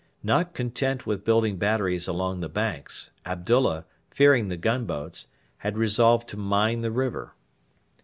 Not 0.23 0.55
content 0.55 1.05
with 1.05 1.23
building 1.23 1.57
batteries 1.57 2.07
along 2.07 2.39
the 2.39 2.49
banks, 2.49 3.11
Abdullah, 3.23 3.85
fearing 4.09 4.47
the 4.47 4.57
gunboats, 4.57 5.27
had 5.57 5.77
resolved 5.77 6.27
to 6.29 6.37
mine 6.37 6.81
the 6.81 6.89
river. 6.89 7.35